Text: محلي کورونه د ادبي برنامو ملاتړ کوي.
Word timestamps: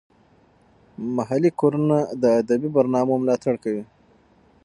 محلي 1.15 1.51
کورونه 1.59 1.97
د 2.21 2.23
ادبي 2.39 2.69
برنامو 2.75 3.15
ملاتړ 3.23 3.53
کوي. 3.63 3.83